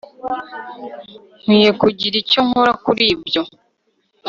[1.41, 3.41] nkwiye kugira icyo nkora kuri ibyo